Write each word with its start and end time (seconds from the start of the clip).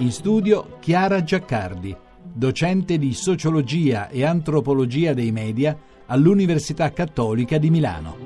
In 0.00 0.12
studio 0.12 0.78
Chiara 0.78 1.24
Giaccardi, 1.24 1.92
docente 2.22 2.98
di 2.98 3.12
sociologia 3.12 4.08
e 4.08 4.24
antropologia 4.24 5.12
dei 5.12 5.32
media 5.32 5.76
all'Università 6.06 6.92
Cattolica 6.92 7.58
di 7.58 7.68
Milano. 7.68 8.16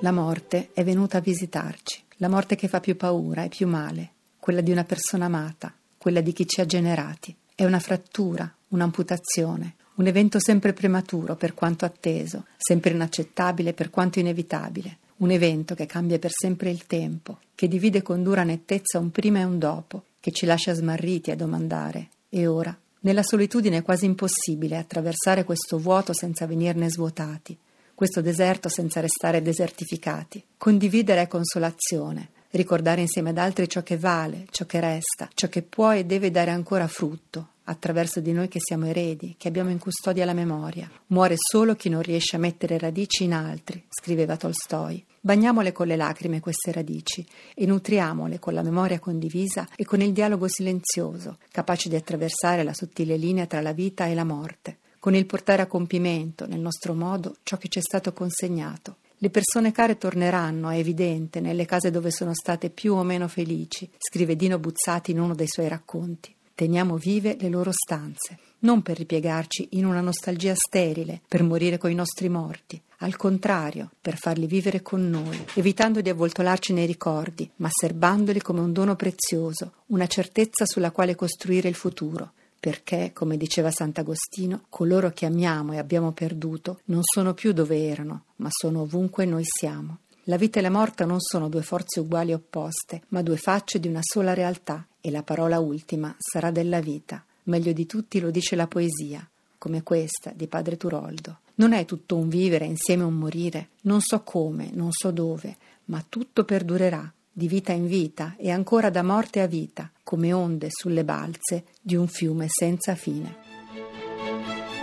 La 0.00 0.12
morte 0.12 0.68
è 0.74 0.84
venuta 0.84 1.16
a 1.16 1.22
visitarci, 1.22 2.02
la 2.18 2.28
morte 2.28 2.54
che 2.54 2.68
fa 2.68 2.80
più 2.80 2.98
paura 2.98 3.44
e 3.44 3.48
più 3.48 3.66
male, 3.66 4.10
quella 4.38 4.60
di 4.60 4.72
una 4.72 4.84
persona 4.84 5.24
amata, 5.24 5.72
quella 5.96 6.20
di 6.20 6.34
chi 6.34 6.46
ci 6.46 6.60
ha 6.60 6.66
generati. 6.66 7.34
È 7.54 7.64
una 7.64 7.80
frattura, 7.80 8.54
un'amputazione, 8.68 9.76
un 9.94 10.06
evento 10.06 10.38
sempre 10.38 10.74
prematuro 10.74 11.34
per 11.34 11.54
quanto 11.54 11.86
atteso, 11.86 12.44
sempre 12.58 12.90
inaccettabile 12.90 13.72
per 13.72 13.88
quanto 13.88 14.18
inevitabile, 14.18 14.98
un 15.16 15.30
evento 15.30 15.74
che 15.74 15.86
cambia 15.86 16.18
per 16.18 16.30
sempre 16.30 16.68
il 16.68 16.84
tempo, 16.84 17.38
che 17.54 17.68
divide 17.68 18.02
con 18.02 18.22
dura 18.22 18.42
nettezza 18.42 18.98
un 18.98 19.10
prima 19.10 19.38
e 19.38 19.44
un 19.44 19.58
dopo, 19.58 20.04
che 20.20 20.30
ci 20.30 20.46
lascia 20.46 20.74
smarriti 20.74 21.30
a 21.30 21.36
domandare 21.36 22.08
e 22.28 22.46
ora? 22.46 22.78
Nella 23.00 23.22
solitudine 23.22 23.78
è 23.78 23.82
quasi 23.82 24.04
impossibile 24.04 24.76
attraversare 24.76 25.44
questo 25.44 25.78
vuoto 25.78 26.12
senza 26.12 26.46
venirne 26.46 26.90
svuotati, 26.90 27.56
questo 27.94 28.20
deserto 28.20 28.68
senza 28.68 29.00
restare 29.00 29.40
desertificati. 29.40 30.44
Condividere 30.58 31.22
è 31.22 31.26
consolazione, 31.26 32.28
ricordare 32.50 33.02
insieme 33.02 33.30
ad 33.30 33.38
altri 33.38 33.68
ciò 33.68 33.82
che 33.82 33.96
vale, 33.96 34.46
ciò 34.50 34.64
che 34.66 34.80
resta, 34.80 35.28
ciò 35.34 35.48
che 35.48 35.62
può 35.62 35.92
e 35.92 36.04
deve 36.04 36.30
dare 36.30 36.50
ancora 36.50 36.88
frutto, 36.88 37.48
attraverso 37.64 38.20
di 38.20 38.32
noi 38.32 38.48
che 38.48 38.58
siamo 38.60 38.86
eredi, 38.86 39.36
che 39.38 39.48
abbiamo 39.48 39.70
in 39.70 39.78
custodia 39.78 40.24
la 40.24 40.32
memoria. 40.32 40.90
Muore 41.08 41.36
solo 41.38 41.76
chi 41.76 41.88
non 41.88 42.02
riesce 42.02 42.36
a 42.36 42.40
mettere 42.40 42.78
radici 42.78 43.24
in 43.24 43.32
altri, 43.32 43.84
scriveva 43.88 44.36
Tolstoi. 44.36 45.04
Bagniamole 45.22 45.70
con 45.72 45.86
le 45.86 45.96
lacrime 45.96 46.40
queste 46.40 46.72
radici 46.72 47.24
e 47.54 47.66
nutriamole 47.66 48.38
con 48.38 48.54
la 48.54 48.62
memoria 48.62 48.98
condivisa 48.98 49.68
e 49.76 49.84
con 49.84 50.00
il 50.00 50.12
dialogo 50.12 50.48
silenzioso, 50.48 51.38
capace 51.52 51.90
di 51.90 51.96
attraversare 51.96 52.62
la 52.64 52.72
sottile 52.72 53.16
linea 53.16 53.46
tra 53.46 53.60
la 53.60 53.72
vita 53.72 54.06
e 54.06 54.14
la 54.14 54.24
morte, 54.24 54.78
con 54.98 55.14
il 55.14 55.26
portare 55.26 55.62
a 55.62 55.66
compimento, 55.66 56.46
nel 56.46 56.60
nostro 56.60 56.94
modo, 56.94 57.36
ciò 57.42 57.58
che 57.58 57.68
ci 57.68 57.78
è 57.78 57.82
stato 57.82 58.14
consegnato. 58.14 58.96
Le 59.22 59.28
persone 59.28 59.70
care 59.70 59.98
torneranno, 59.98 60.70
è 60.70 60.78
evidente, 60.78 61.40
nelle 61.40 61.66
case 61.66 61.90
dove 61.90 62.10
sono 62.10 62.32
state 62.32 62.70
più 62.70 62.94
o 62.94 63.02
meno 63.02 63.28
felici, 63.28 63.86
scrive 63.98 64.34
Dino 64.34 64.58
Buzzati 64.58 65.10
in 65.10 65.20
uno 65.20 65.34
dei 65.34 65.46
suoi 65.46 65.68
racconti. 65.68 66.34
Teniamo 66.54 66.96
vive 66.96 67.36
le 67.38 67.50
loro 67.50 67.70
stanze, 67.70 68.38
non 68.60 68.80
per 68.80 68.96
ripiegarci 68.96 69.68
in 69.72 69.84
una 69.84 70.00
nostalgia 70.00 70.54
sterile, 70.54 71.20
per 71.28 71.42
morire 71.42 71.76
coi 71.76 71.94
nostri 71.94 72.30
morti, 72.30 72.80
al 73.00 73.16
contrario, 73.16 73.90
per 74.00 74.16
farli 74.16 74.46
vivere 74.46 74.80
con 74.80 75.06
noi, 75.10 75.38
evitando 75.52 76.00
di 76.00 76.08
avvoltolarci 76.08 76.72
nei 76.72 76.86
ricordi, 76.86 77.50
ma 77.56 77.68
serbandoli 77.70 78.40
come 78.40 78.60
un 78.60 78.72
dono 78.72 78.96
prezioso, 78.96 79.72
una 79.88 80.06
certezza 80.06 80.64
sulla 80.64 80.92
quale 80.92 81.14
costruire 81.14 81.68
il 81.68 81.74
futuro, 81.74 82.32
perché, 82.60 83.12
come 83.14 83.38
diceva 83.38 83.70
Sant'Agostino, 83.70 84.66
coloro 84.68 85.10
che 85.10 85.24
amiamo 85.24 85.72
e 85.72 85.78
abbiamo 85.78 86.12
perduto 86.12 86.80
non 86.86 87.00
sono 87.02 87.32
più 87.32 87.52
dove 87.52 87.86
erano, 87.88 88.24
ma 88.36 88.48
sono 88.50 88.82
ovunque 88.82 89.24
noi 89.24 89.44
siamo. 89.46 90.00
La 90.24 90.36
vita 90.36 90.58
e 90.58 90.62
la 90.62 90.70
morte 90.70 91.06
non 91.06 91.20
sono 91.20 91.48
due 91.48 91.62
forze 91.62 92.00
uguali 92.00 92.32
e 92.32 92.34
opposte, 92.34 93.02
ma 93.08 93.22
due 93.22 93.38
facce 93.38 93.80
di 93.80 93.88
una 93.88 94.00
sola 94.02 94.34
realtà, 94.34 94.86
e 95.00 95.10
la 95.10 95.22
parola 95.22 95.58
ultima 95.58 96.14
sarà 96.18 96.50
della 96.50 96.80
vita. 96.80 97.24
Meglio 97.44 97.72
di 97.72 97.86
tutti 97.86 98.20
lo 98.20 98.30
dice 98.30 98.54
la 98.54 98.66
poesia, 98.66 99.26
come 99.56 99.82
questa 99.82 100.30
di 100.34 100.46
padre 100.46 100.76
Turoldo. 100.76 101.38
Non 101.54 101.72
è 101.72 101.86
tutto 101.86 102.16
un 102.16 102.28
vivere 102.28 102.66
insieme 102.66 103.04
un 103.04 103.14
morire, 103.14 103.70
non 103.82 104.02
so 104.02 104.20
come, 104.22 104.70
non 104.72 104.92
so 104.92 105.10
dove, 105.10 105.56
ma 105.86 106.04
tutto 106.06 106.44
perdurerà, 106.44 107.10
di 107.32 107.48
vita 107.48 107.72
in 107.72 107.86
vita 107.86 108.34
e 108.36 108.50
ancora 108.50 108.90
da 108.90 109.02
morte 109.02 109.40
a 109.40 109.46
vita, 109.46 109.90
come 110.02 110.30
onde 110.32 110.68
sulle 110.70 111.04
balze 111.04 111.64
di 111.80 111.96
un 111.96 112.08
fiume 112.08 112.46
senza 112.48 112.94
fine. 112.94 113.48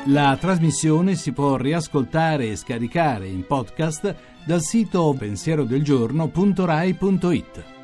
La 0.05 0.37
trasmissione 0.39 1.15
si 1.15 1.33
può 1.33 1.57
riascoltare 1.57 2.49
e 2.49 2.55
scaricare 2.55 3.27
in 3.27 3.45
podcast 3.45 4.15
dal 4.45 4.61
sito 4.61 5.13
pensierodelgiorno.rai.it. 5.17 7.76